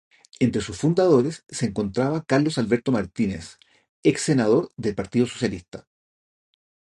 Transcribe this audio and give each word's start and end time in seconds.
Entre 0.39 0.63
sus 0.63 0.77
fundadores 0.79 1.43
se 1.47 1.67
encontraba 1.67 2.23
Carlos 2.25 2.57
Alberto 2.57 2.91
Martínez, 2.91 3.59
exsenador 4.01 4.71
del 4.75 4.95
Partido 4.95 5.27
Socialista. 5.27 5.87